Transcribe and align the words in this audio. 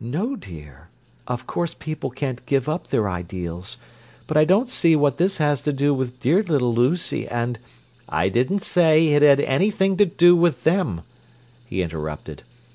"No, 0.00 0.34
dear; 0.34 0.88
of 1.26 1.46
course 1.46 1.74
people 1.74 2.08
can't 2.08 2.46
give 2.46 2.70
up 2.70 2.86
their 2.86 3.06
ideals; 3.06 3.76
but 4.26 4.34
I 4.38 4.46
don't 4.46 4.70
see 4.70 4.96
what 4.96 5.18
this 5.18 5.36
has 5.36 5.60
to 5.60 5.74
do 5.74 5.92
with 5.92 6.20
dear 6.20 6.42
little 6.42 6.72
Lucy 6.74 7.28
and—" 7.28 7.58
"I 8.08 8.30
didn't 8.30 8.62
say 8.62 9.08
it 9.08 9.20
had 9.20 9.40
anything 9.40 9.98
to 9.98 10.06
do 10.06 10.34
with 10.34 10.64
them," 10.64 11.02
he 11.66 11.82
interrupted. 11.82 12.44